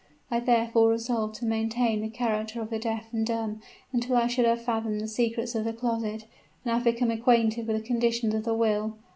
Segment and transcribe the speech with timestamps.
[0.31, 3.61] I therefore resolved to maintain the character of the deaf and dumb
[3.93, 6.25] until I should have fathomed the secrets of the closet,
[6.65, 8.95] and have become acquainted with the conditions of the will.